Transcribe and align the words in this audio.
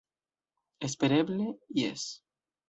Espereble 0.87 1.47
jes. 1.83 2.09